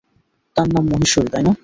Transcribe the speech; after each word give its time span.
তার 0.55 0.67
নাম 0.67 0.85
মহেশ্বরী, 0.91 1.29
তাই 1.33 1.43
না? 1.43 1.53